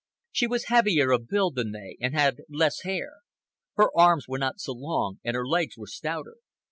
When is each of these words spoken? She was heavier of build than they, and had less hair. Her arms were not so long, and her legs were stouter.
She 0.31 0.47
was 0.47 0.65
heavier 0.65 1.11
of 1.11 1.27
build 1.27 1.53
than 1.53 1.73
they, 1.73 1.95
and 2.01 2.15
had 2.15 2.41
less 2.49 2.81
hair. 2.81 3.17
Her 3.75 3.95
arms 3.95 4.27
were 4.27 4.39
not 4.39 4.59
so 4.59 4.73
long, 4.73 5.19
and 5.23 5.35
her 5.35 5.45
legs 5.47 5.77
were 5.77 5.85
stouter. 5.85 6.37